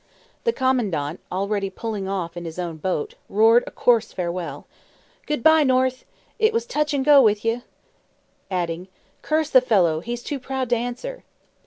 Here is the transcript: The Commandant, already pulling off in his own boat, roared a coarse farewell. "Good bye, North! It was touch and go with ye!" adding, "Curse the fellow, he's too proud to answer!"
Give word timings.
The 0.45 0.51
Commandant, 0.51 1.19
already 1.31 1.69
pulling 1.69 2.07
off 2.07 2.35
in 2.35 2.45
his 2.45 2.57
own 2.57 2.77
boat, 2.77 3.13
roared 3.29 3.63
a 3.67 3.69
coarse 3.69 4.11
farewell. 4.11 4.65
"Good 5.27 5.43
bye, 5.43 5.61
North! 5.63 6.05
It 6.39 6.53
was 6.53 6.65
touch 6.65 6.91
and 6.95 7.05
go 7.05 7.21
with 7.21 7.45
ye!" 7.45 7.61
adding, 8.49 8.87
"Curse 9.21 9.51
the 9.51 9.61
fellow, 9.61 9.99
he's 9.99 10.23
too 10.23 10.39
proud 10.39 10.69
to 10.69 10.75
answer!" 10.75 11.23